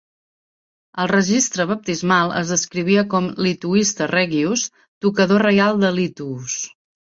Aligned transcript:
Al 1.01 1.09
registre 1.11 1.67
baptismal 1.71 2.33
es 2.39 2.53
descrivia 2.53 3.03
com 3.11 3.27
"Lituista 3.49 4.09
Regius"- 4.13 4.65
"tocador 5.07 5.45
reial 5.51 5.81
de 5.85 5.93
lituus". 6.01 6.59